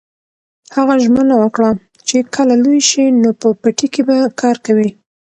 هغه 0.75 0.95
ژمنه 1.03 1.35
وکړه 1.39 1.69
چې 2.07 2.17
کله 2.35 2.53
لوی 2.63 2.79
شي 2.89 3.03
نو 3.21 3.29
په 3.41 3.47
پټي 3.61 3.87
کې 3.93 4.01
به 4.07 4.15
کار 4.41 4.55
کوي. 4.65 4.89